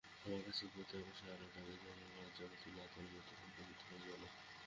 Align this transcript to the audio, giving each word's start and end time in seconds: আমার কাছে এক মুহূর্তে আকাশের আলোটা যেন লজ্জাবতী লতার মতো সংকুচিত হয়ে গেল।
আমার 0.23 0.41
কাছে 0.45 0.61
এক 0.65 0.71
মুহূর্তে 0.73 0.95
আকাশের 0.99 1.29
আলোটা 1.33 1.59
যেন 1.67 1.85
লজ্জাবতী 2.15 2.69
লতার 2.77 3.05
মতো 3.13 3.31
সংকুচিত 3.33 3.79
হয়ে 3.87 4.05
গেল। 4.07 4.23